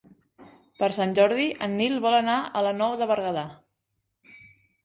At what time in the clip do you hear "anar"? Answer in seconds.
2.21-2.39